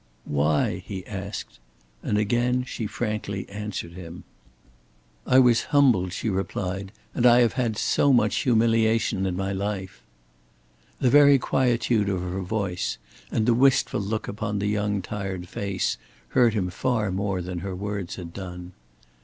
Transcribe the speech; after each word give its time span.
"Why?" 0.25 0.81
he 0.83 1.05
asked; 1.05 1.59
and 2.01 2.17
again 2.17 2.63
she 2.63 2.87
frankly 2.87 3.47
answered 3.49 3.93
him. 3.93 4.23
"I 5.27 5.37
was 5.37 5.65
humbled," 5.65 6.11
she 6.11 6.27
replied, 6.27 6.91
"and 7.13 7.23
I 7.27 7.41
have 7.41 7.53
had 7.53 7.77
so 7.77 8.11
much 8.11 8.37
humiliation 8.37 9.27
in 9.27 9.37
my 9.37 9.51
life." 9.53 10.03
The 10.99 11.11
very 11.11 11.37
quietude 11.37 12.09
of 12.09 12.19
her 12.23 12.41
voice 12.41 12.97
and 13.29 13.45
the 13.45 13.53
wistful 13.53 14.01
look 14.01 14.27
upon 14.27 14.57
the 14.57 14.65
young 14.65 15.03
tired 15.03 15.47
face 15.47 15.99
hurt 16.29 16.55
him 16.55 16.71
far 16.71 17.11
more 17.11 17.39
than 17.39 17.59
her 17.59 17.75
words 17.75 18.15
had 18.15 18.33
done. 18.33 18.71